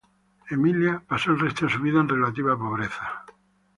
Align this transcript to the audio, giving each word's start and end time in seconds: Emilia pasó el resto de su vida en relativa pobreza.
Emilia 0.49 1.03
pasó 1.07 1.29
el 1.29 1.39
resto 1.39 1.67
de 1.67 1.73
su 1.73 1.79
vida 1.79 1.99
en 2.01 2.09
relativa 2.09 2.57
pobreza. 2.57 3.23